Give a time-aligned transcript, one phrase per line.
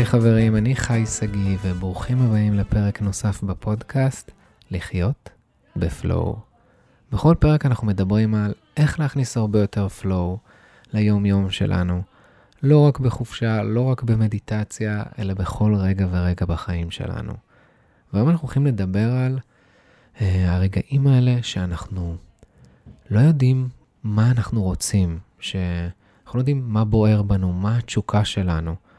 [0.00, 4.30] היי חברים, אני חי שגיא, וברוכים הבאים לפרק נוסף בפודקאסט,
[4.70, 5.30] לחיות
[5.76, 6.36] בפלואו.
[7.12, 10.38] בכל פרק אנחנו מדברים על איך להכניס הרבה יותר פלואו
[10.92, 12.02] ליום-יום שלנו,
[12.62, 17.32] לא רק בחופשה, לא רק במדיטציה, אלא בכל רגע ורגע בחיים שלנו.
[18.12, 19.38] והיום אנחנו הולכים לדבר על
[20.16, 22.16] uh, הרגעים האלה שאנחנו
[23.10, 23.68] לא יודעים
[24.04, 28.89] מה אנחנו רוצים, שאנחנו לא יודעים מה בוער בנו, מה התשוקה שלנו.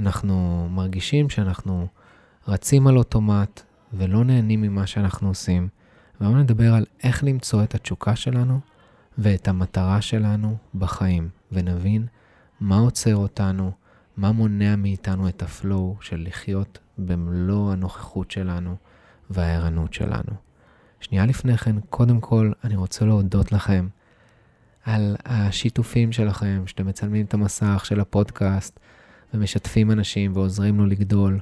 [0.00, 1.86] אנחנו מרגישים שאנחנו
[2.48, 3.60] רצים על אוטומט
[3.92, 5.68] ולא נהנים ממה שאנחנו עושים.
[6.20, 8.60] והיום נדבר על איך למצוא את התשוקה שלנו
[9.18, 12.06] ואת המטרה שלנו בחיים, ונבין
[12.60, 13.72] מה עוצר אותנו,
[14.16, 18.76] מה מונע מאיתנו את הפלואו של לחיות במלוא הנוכחות שלנו
[19.30, 20.32] והערנות שלנו.
[21.00, 23.88] שנייה לפני כן, קודם כל, אני רוצה להודות לכם
[24.84, 28.80] על השיתופים שלכם, שאתם מצלמים את המסך של הפודקאסט
[29.34, 31.40] ומשתפים אנשים ועוזרים לו לגדול.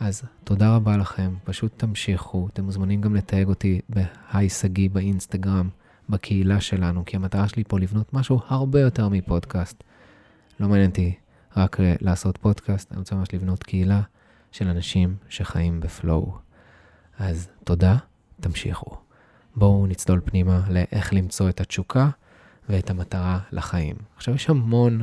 [0.00, 2.48] אז תודה רבה לכם, פשוט תמשיכו.
[2.52, 5.68] אתם מוזמנים גם לתייג אותי בהיי שגיא באינסטגרם,
[6.08, 9.84] בקהילה שלנו, כי המטרה שלי פה לבנות משהו הרבה יותר מפודקאסט.
[10.60, 11.14] לא מעניין אותי
[11.56, 14.00] רק לעשות פודקאסט, אני רוצה ממש לבנות קהילה
[14.52, 16.38] של אנשים שחיים בפלואו.
[17.18, 17.96] אז תודה,
[18.40, 18.96] תמשיכו.
[19.56, 22.08] בואו נצלול פנימה לאיך למצוא את התשוקה
[22.68, 23.96] ואת המטרה לחיים.
[24.16, 25.02] עכשיו, יש המון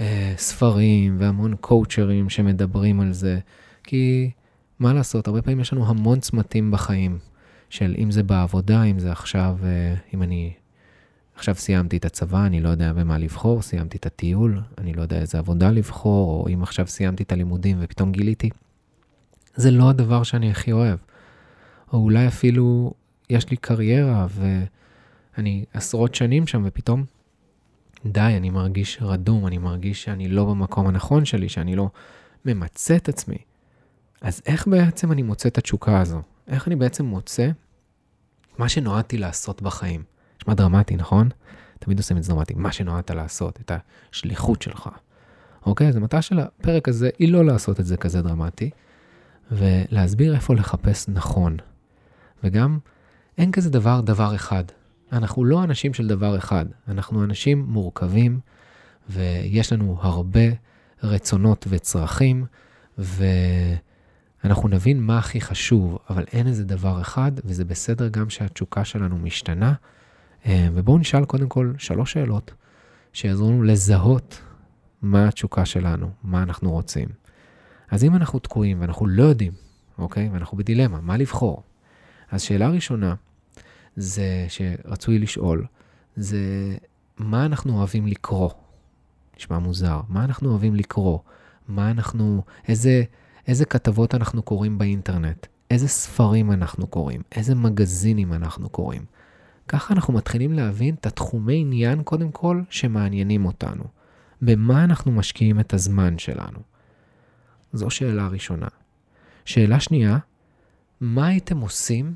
[0.00, 3.38] אה, ספרים והמון קואוצ'רים שמדברים על זה,
[3.84, 4.30] כי
[4.78, 7.18] מה לעשות, הרבה פעמים יש לנו המון צמתים בחיים,
[7.70, 10.52] של אם זה בעבודה, אם זה עכשיו, אה, אם אני
[11.36, 15.20] עכשיו סיימתי את הצבא, אני לא יודע במה לבחור, סיימתי את הטיול, אני לא יודע
[15.20, 18.50] איזה עבודה לבחור, או אם עכשיו סיימתי את הלימודים ופתאום גיליתי,
[19.54, 20.98] זה לא הדבר שאני הכי אוהב.
[21.92, 22.94] או אולי אפילו
[23.30, 24.26] יש לי קריירה
[25.36, 27.04] ואני עשרות שנים שם ופתאום,
[28.06, 31.90] די, אני מרגיש רדום, אני מרגיש שאני לא במקום הנכון שלי, שאני לא
[32.44, 33.38] ממצה את עצמי.
[34.20, 36.22] אז איך בעצם אני מוצא את התשוקה הזו?
[36.48, 37.48] איך אני בעצם מוצא
[38.58, 40.02] מה שנועדתי לעשות בחיים?
[40.40, 41.28] נשמע דרמטי, נכון?
[41.78, 43.72] תמיד עושים את זה דרמטי, מה שנועדת לעשות, את
[44.12, 44.88] השליחות שלך.
[45.66, 45.88] אוקיי?
[45.88, 48.70] אז המטרה של הפרק הזה היא לא לעשות את זה כזה דרמטי,
[49.52, 51.56] ולהסביר איפה לחפש נכון.
[52.44, 52.78] וגם,
[53.38, 54.64] אין כזה דבר דבר אחד.
[55.12, 58.40] אנחנו לא אנשים של דבר אחד, אנחנו אנשים מורכבים,
[59.08, 60.40] ויש לנו הרבה
[61.02, 62.46] רצונות וצרכים,
[62.98, 69.18] ואנחנו נבין מה הכי חשוב, אבל אין איזה דבר אחד, וזה בסדר גם שהתשוקה שלנו
[69.18, 69.74] משתנה.
[70.46, 72.52] אה, ובואו נשאל קודם כל שלוש שאלות
[73.12, 74.40] שיעזרו לנו לזהות
[75.02, 77.08] מה התשוקה שלנו, מה אנחנו רוצים.
[77.90, 79.52] אז אם אנחנו תקועים ואנחנו לא יודעים,
[79.98, 80.28] אוקיי?
[80.32, 81.62] ואנחנו בדילמה, מה לבחור?
[82.30, 83.14] אז שאלה ראשונה,
[83.96, 85.66] זה שרצוי לשאול,
[86.16, 86.76] זה
[87.18, 88.50] מה אנחנו אוהבים לקרוא?
[89.36, 90.00] נשמע מוזר.
[90.08, 91.18] מה אנחנו אוהבים לקרוא?
[91.68, 93.02] מה אנחנו, איזה,
[93.48, 95.46] איזה כתבות אנחנו קוראים באינטרנט?
[95.70, 97.22] איזה ספרים אנחנו קוראים?
[97.32, 99.04] איזה מגזינים אנחנו קוראים?
[99.68, 103.84] ככה אנחנו מתחילים להבין את התחומי עניין, קודם כל, שמעניינים אותנו.
[104.42, 106.58] במה אנחנו משקיעים את הזמן שלנו?
[107.72, 108.68] זו שאלה ראשונה.
[109.44, 110.18] שאלה שנייה,
[111.00, 112.14] מה הייתם עושים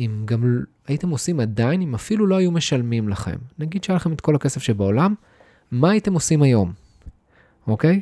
[0.00, 3.36] אם גם הייתם עושים עדיין, אם אפילו לא היו משלמים לכם?
[3.58, 5.14] נגיד שהיה לכם את כל הכסף שבעולם,
[5.70, 6.72] מה הייתם עושים היום?
[7.66, 8.00] אוקיי?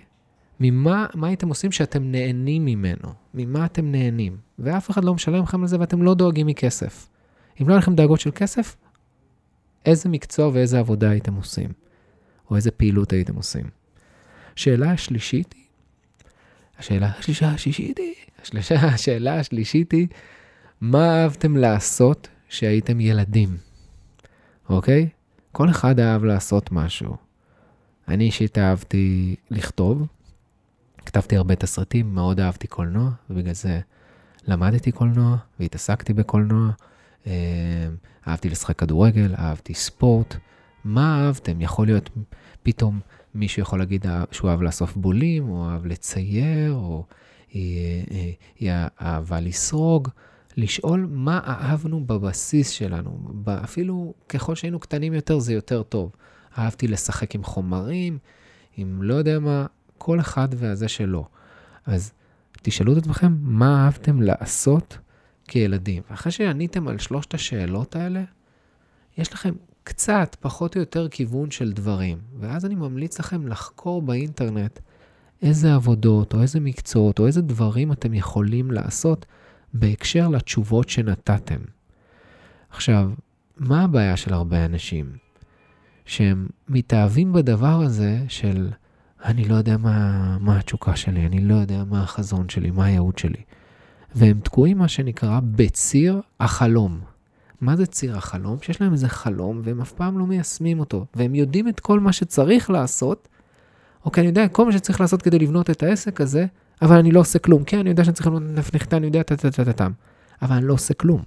[0.61, 3.09] ממה מה הייתם עושים שאתם נהנים ממנו?
[3.35, 4.37] ממה אתם נהנים?
[4.59, 7.09] ואף אחד לא משלם לכם על זה ואתם לא דואגים מכסף.
[7.63, 8.77] אם לא היה לכם דאגות של כסף,
[9.87, 11.71] איזה מקצוע ואיזה עבודה הייתם עושים?
[12.51, 13.65] או איזה פעילות הייתם עושים?
[14.57, 15.65] שאלה השלישית היא,
[16.79, 18.15] השאלה השלישה השישית היא,
[18.71, 20.07] השאלה השלישית היא,
[20.81, 23.56] מה אהבתם לעשות כשהייתם ילדים?
[24.69, 25.09] אוקיי?
[25.53, 27.16] כל אחד אהב לעשות משהו.
[28.09, 30.06] אני אישית אהבתי לכתוב,
[31.06, 33.81] כתבתי הרבה תסריטים, מאוד אהבתי קולנוע, ובגלל זה
[34.47, 36.71] למדתי קולנוע והתעסקתי בקולנוע.
[37.27, 37.33] אה,
[38.28, 40.37] אהבתי לשחק כדורגל, אהבתי ספורט.
[40.84, 41.61] מה אהבתם?
[41.61, 42.11] יכול להיות
[42.62, 43.00] פתאום
[43.35, 47.05] מישהו יכול להגיד שהוא אהב לאסוף בולים, או אהב לצייר, או
[47.53, 48.73] היא, היא, היא
[49.03, 50.08] אהבה לסרוג.
[50.58, 53.19] לשאול מה אהבנו בבסיס שלנו.
[53.46, 56.12] אפילו ככל שהיינו קטנים יותר, זה יותר טוב.
[56.58, 58.19] אהבתי לשחק עם חומרים,
[58.76, 59.66] עם לא יודע מה,
[59.99, 61.28] כל אחד והזה שלו.
[61.87, 62.12] אז
[62.62, 64.99] תשאלו את עצמכם, מה אהבתם לעשות
[65.49, 66.02] כילדים?
[66.10, 68.22] ואחרי שעניתם על שלושת השאלות האלה,
[69.19, 72.19] יש לכם קצת, פחות או יותר, כיוון של דברים.
[72.40, 74.78] ואז אני ממליץ לכם לחקור באינטרנט
[75.43, 79.26] איזה עבודות, או איזה מקצועות, או איזה דברים אתם יכולים לעשות
[79.79, 81.61] בהקשר לתשובות שנתתם.
[82.71, 83.11] עכשיו,
[83.57, 85.13] מה הבעיה של הרבה אנשים?
[86.07, 88.71] שהם מתאהבים בדבר הזה של
[89.25, 93.19] אני לא יודע מה, מה התשוקה שלי, אני לא יודע מה החזון שלי, מה הייעוד
[93.19, 93.43] שלי.
[94.15, 97.01] והם תקועים, מה שנקרא, בציר החלום.
[97.61, 98.57] מה זה ציר החלום?
[98.63, 102.13] שיש להם איזה חלום והם אף פעם לא מיישמים אותו, והם יודעים את כל מה
[102.13, 103.29] שצריך לעשות,
[104.05, 106.47] אוקיי, אני יודע כל מה שצריך לעשות כדי לבנות את העסק הזה,
[106.83, 107.65] אבל אני לא עושה כלום.
[107.65, 109.93] כן, אני יודע שאני צריך לבנות נפט נחיתה, אני יודע טה-טה-טה-טם,
[110.43, 111.23] אבל אני לא עושה כלום,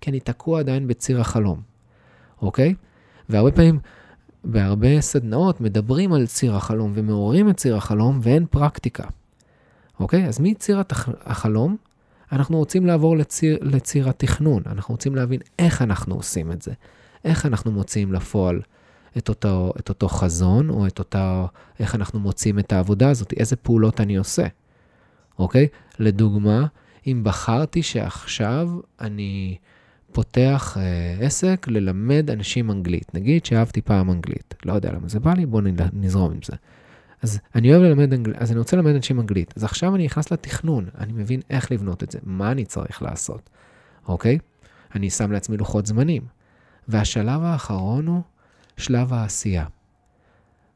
[0.00, 1.60] כי אני תקוע עדיין בציר החלום,
[2.42, 2.74] אוקיי?
[3.28, 3.78] והרבה פעמים,
[4.44, 9.04] בהרבה סדנאות מדברים על ציר החלום ומעוררים את ציר החלום ואין פרקטיקה,
[10.00, 10.26] אוקיי?
[10.26, 10.82] אז מציר.
[11.24, 11.76] החלום
[12.32, 16.72] אנחנו רוצים לעבור לציר, לציר התכנון, אנחנו רוצים להבין איך אנחנו עושים את זה,
[17.24, 18.60] איך אנחנו מוציאים לפועל
[19.18, 21.46] את אותו, את אותו חזון, או את אותה,
[21.80, 24.46] איך אנחנו מוצאים את העבודה הזאת, איזה פעולות אני עושה,
[25.38, 25.66] אוקיי?
[25.98, 26.66] לדוגמה,
[27.06, 28.68] אם בחרתי שעכשיו
[29.00, 29.56] אני
[30.12, 35.34] פותח אה, עסק ללמד אנשים אנגלית, נגיד שאהבתי פעם אנגלית, לא יודע למה זה בא
[35.34, 36.56] לי, בואו נזרום עם זה.
[37.22, 39.54] אז אני אוהב ללמד אנגלית, אז אני רוצה ללמד אנשים אנגלית.
[39.56, 43.50] אז עכשיו אני נכנס לתכנון, אני מבין איך לבנות את זה, מה אני צריך לעשות,
[44.08, 44.38] אוקיי?
[44.94, 46.22] אני שם לעצמי לוחות זמנים.
[46.88, 48.22] והשלב האחרון הוא
[48.76, 49.66] שלב העשייה.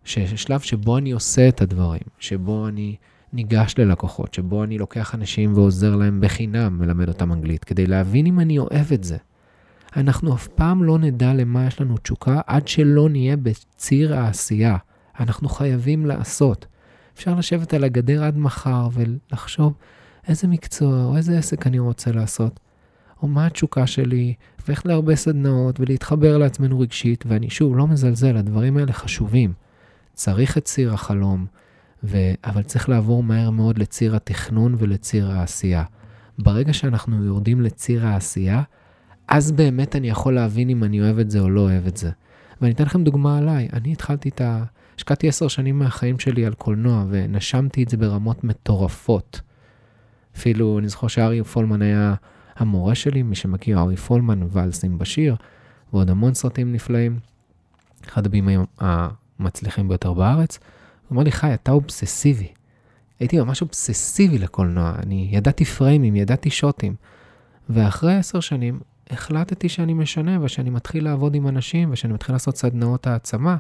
[0.05, 2.97] שלב שבו אני עושה את הדברים, שבו אני
[3.33, 8.41] ניגש ללקוחות, שבו אני לוקח אנשים ועוזר להם בחינם מלמד אותם אנגלית, כדי להבין אם
[8.41, 9.17] אני אוהב את זה.
[9.97, 14.77] אנחנו אף פעם לא נדע למה יש לנו תשוקה עד שלא נהיה בציר העשייה.
[15.21, 16.67] אנחנו חייבים לעשות.
[17.15, 19.75] אפשר לשבת על הגדר עד מחר ולחשוב
[20.29, 22.61] איזה מקצוע או איזה עסק אני רוצה לעשות,
[23.23, 24.35] או מה התשוקה שלי,
[24.69, 29.53] ואיך להרבה סדנאות ולהתחבר לעצמנו רגשית, ואני שוב לא מזלזל, הדברים האלה חשובים.
[30.15, 31.47] צריך את ציר החלום,
[32.05, 32.17] ו...
[32.45, 35.85] אבל צריך לעבור מהר מאוד לציר התכנון ולציר העשייה.
[36.39, 38.63] ברגע שאנחנו יורדים לציר העשייה,
[39.29, 42.11] אז באמת אני יכול להבין אם אני אוהב את זה או לא אוהב את זה.
[42.61, 43.69] ואני אתן לכם דוגמה עליי.
[43.73, 44.65] אני התחלתי את ה...
[44.97, 49.41] השקעתי עשר שנים מהחיים שלי על קולנוע, ונשמתי את זה ברמות מטורפות.
[50.37, 52.15] אפילו, אני זוכר שארי פולמן היה
[52.57, 55.37] המורה שלי, מי שמכיר, ארי פולמן, ואלסים בשיר,
[55.93, 57.19] ועוד המון סרטים נפלאים.
[58.09, 60.59] אחד הבימאים המצליחים ביותר בארץ.
[61.09, 62.53] הוא אמר לי, חי, אתה אובססיבי.
[63.21, 66.95] הייתי ממש אובססיבי לקולנוע, אני ידעתי פריימים, ידעתי שוטים.
[67.71, 73.07] ואחרי עשר שנים החלטתי שאני משנה ושאני מתחיל לעבוד עם אנשים ושאני מתחיל לעשות סדנאות
[73.07, 73.57] העצמה.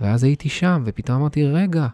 [0.00, 1.86] ואז הייתי שם, ופתאום אמרתי, רגע,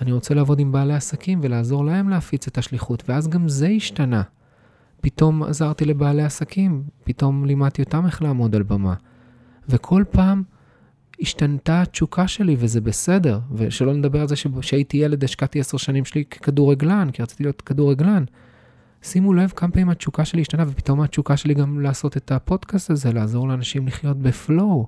[0.00, 4.22] אני רוצה לעבוד עם בעלי עסקים ולעזור להם להפיץ את השליחות, ואז גם זה השתנה.
[5.00, 8.94] פתאום עזרתי לבעלי עסקים, פתאום לימדתי אותם איך לעמוד על במה.
[9.68, 10.42] וכל פעם
[11.24, 13.40] השתנתה התשוקה שלי, וזה בסדר.
[13.52, 18.24] ושלא נדבר על זה שכשהייתי ילד השקעתי עשר שנים שלי ככדורגלן, כי רציתי להיות כדורגלן.
[19.02, 23.12] שימו לב כמה פעמים התשוקה שלי השתנה, ופתאום התשוקה שלי גם לעשות את הפודקאסט הזה,
[23.12, 24.86] לעזור לאנשים לחיות בפלואו,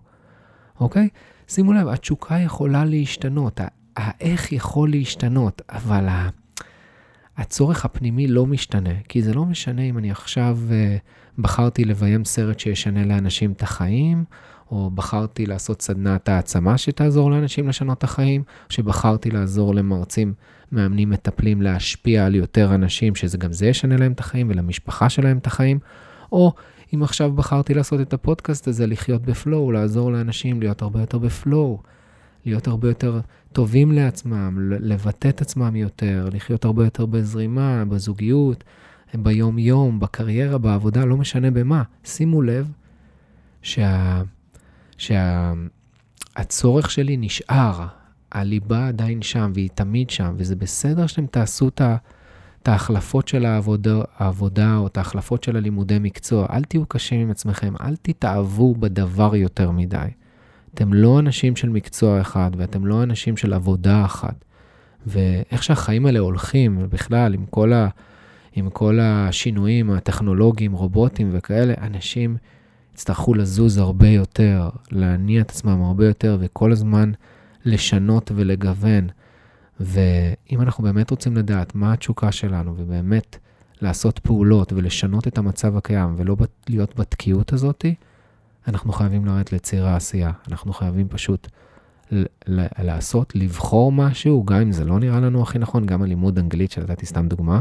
[0.81, 1.09] אוקיי?
[1.49, 3.61] שימו לב, התשוקה יכולה להשתנות,
[3.97, 6.07] האיך יכול להשתנות, אבל
[7.37, 12.59] הצורך הפנימי לא משתנה, כי זה לא משנה אם אני עכשיו uh, בחרתי לביים סרט
[12.59, 14.25] שישנה לאנשים את החיים,
[14.71, 20.35] או בחרתי לעשות סדנת העצמה שתעזור לאנשים לשנות את החיים, או שבחרתי לעזור למרצים,
[20.73, 25.39] מאמנים, מטפלים להשפיע על יותר אנשים, שזה גם זה ישנה להם את החיים ולמשפחה שלהם
[25.39, 25.79] את החיים,
[26.33, 26.53] או
[26.95, 31.83] אם עכשיו בחרתי לעשות את הפודקאסט הזה, לחיות בפלואו, לעזור לאנשים להיות הרבה יותר בפלואו,
[32.47, 33.21] להיות הרבה יותר
[33.53, 38.65] טובים לעצמם, לבטא את עצמם יותר, לחיות הרבה יותר בזרימה, בזוגיות,
[39.15, 41.83] ביום-יום, בקריירה, בעבודה, לא משנה במה.
[42.05, 42.73] שימו לב
[43.63, 44.23] שה...
[46.37, 47.87] שהצורך שלי נשאר,
[48.33, 51.97] הליבה עדיין שם והיא תמיד שם, וזה בסדר שאתם תעשו את ה...
[52.63, 56.47] את ההחלפות של העבודה, העבודה או את ההחלפות של הלימודי מקצוע.
[56.51, 60.07] אל תהיו קשים עם עצמכם, אל תתאהבו בדבר יותר מדי.
[60.77, 64.45] אתם לא אנשים של מקצוע אחד ואתם לא אנשים של עבודה אחת.
[65.07, 67.89] ואיך שהחיים האלה הולכים, ובכלל, עם כל, ה,
[68.53, 72.37] עם כל השינויים הטכנולוגיים, רובוטים וכאלה, אנשים
[72.95, 77.13] יצטרכו לזוז הרבה יותר, להניע את עצמם הרבה יותר, וכל הזמן
[77.65, 79.09] לשנות ולגוון.
[79.81, 83.39] ואם אנחנו באמת רוצים לדעת מה התשוקה שלנו, ובאמת
[83.83, 86.37] לעשות פעולות ולשנות את המצב הקיים, ולא
[86.69, 87.85] להיות בתקיעות הזאת,
[88.69, 90.31] אנחנו חייבים לרדת לציר העשייה.
[90.49, 91.49] אנחנו חייבים פשוט
[92.79, 97.07] לעשות, לבחור משהו, גם אם זה לא נראה לנו הכי נכון, גם הלימוד אנגלית, שנתתי
[97.07, 97.61] סתם דוגמה,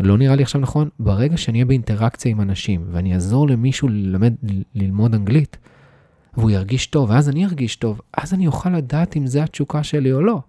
[0.00, 4.34] לא נראה לי עכשיו נכון, ברגע שאני אהיה באינטראקציה עם אנשים, ואני אעזור למישהו ללמד,
[4.74, 5.56] ללמוד אנגלית,
[6.36, 10.12] והוא ירגיש טוב, ואז אני ארגיש טוב, אז אני אוכל לדעת אם זה התשוקה שלי
[10.12, 10.40] או לא.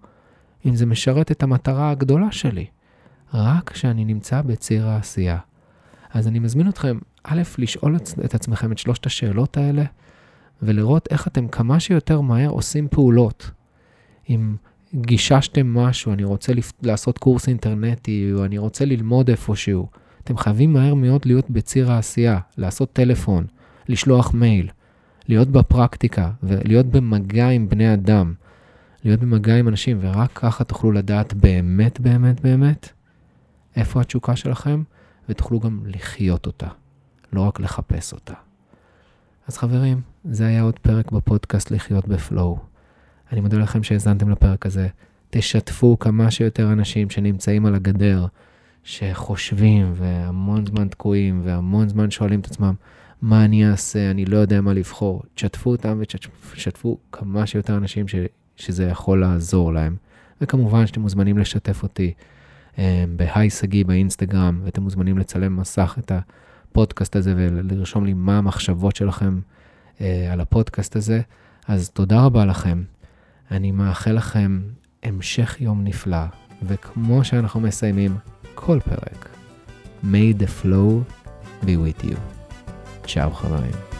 [0.66, 2.66] אם זה משרת את המטרה הגדולה שלי,
[3.34, 5.38] רק כשאני נמצא בציר העשייה.
[6.14, 9.84] אז אני מזמין אתכם, א', לשאול את עצמכם את שלושת השאלות האלה,
[10.62, 13.52] ולראות איך אתם כמה שיותר מהר עושים פעולות.
[14.30, 14.56] אם
[14.96, 16.72] גיששתם משהו, אני רוצה לפ...
[16.82, 19.88] לעשות קורס אינטרנטי, או אני רוצה ללמוד איפשהו.
[20.24, 23.46] אתם חייבים מהר מאוד להיות בציר העשייה, לעשות טלפון,
[23.88, 24.70] לשלוח מייל,
[25.28, 28.34] להיות בפרקטיקה ולהיות במגע עם בני אדם,
[29.04, 32.90] להיות במגע עם אנשים, ורק ככה תוכלו לדעת באמת, באמת, באמת,
[33.76, 34.84] איפה התשוקה שלכם,
[35.30, 36.68] ותוכלו גם לחיות אותה,
[37.36, 38.34] לא רק לחפש אותה.
[39.48, 42.60] אז חברים, זה היה עוד פרק בפודקאסט לחיות בפלואו.
[43.32, 44.88] אני מודה לכם שהאזנתם לפרק הזה.
[45.30, 48.26] תשתפו כמה שיותר אנשים שנמצאים על הגדר,
[48.84, 52.74] שחושבים והמון זמן תקועים והמון זמן שואלים את עצמם,
[53.22, 55.24] מה אני אעשה, אני לא יודע מה לבחור.
[55.36, 58.16] תשתפו אותם ותשתפו כמה שיותר אנשים ש,
[58.56, 59.96] שזה יכול לעזור להם.
[60.42, 62.14] וכמובן שאתם מוזמנים לשתף אותי
[62.80, 66.12] אה, בהיי שגיא באינסטגרם, ואתם מוזמנים לצלם מסך את
[66.76, 69.40] הפודקאסט הזה ולרשום לי מה המחשבות שלכם
[70.02, 71.22] אה, על הפודקאסט הזה.
[71.68, 72.84] אז תודה רבה לכם.
[73.52, 74.62] אני מאחל לכם
[75.04, 76.26] המשך יום נפלא,
[76.64, 78.18] וכמו שאנחנו מסיימים
[78.56, 79.30] כל פרק,
[80.04, 81.14] may the flow
[81.64, 82.18] be with you.
[83.08, 83.95] צ'או חברים.